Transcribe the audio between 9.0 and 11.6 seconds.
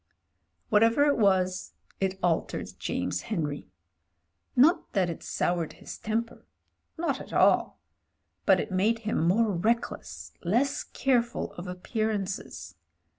him more reckless, less careful